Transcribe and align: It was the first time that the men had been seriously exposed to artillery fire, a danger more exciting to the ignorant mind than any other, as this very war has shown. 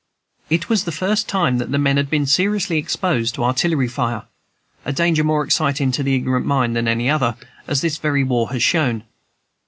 It 0.49 0.67
was 0.67 0.85
the 0.85 0.91
first 0.91 1.27
time 1.27 1.59
that 1.59 1.71
the 1.71 1.77
men 1.77 1.97
had 1.97 2.09
been 2.09 2.25
seriously 2.25 2.79
exposed 2.79 3.35
to 3.35 3.43
artillery 3.43 3.87
fire, 3.87 4.23
a 4.83 4.91
danger 4.91 5.23
more 5.23 5.43
exciting 5.45 5.91
to 5.91 6.01
the 6.01 6.15
ignorant 6.15 6.47
mind 6.47 6.75
than 6.75 6.87
any 6.87 7.07
other, 7.07 7.35
as 7.67 7.81
this 7.81 7.97
very 7.97 8.23
war 8.23 8.49
has 8.49 8.63
shown. 8.63 9.03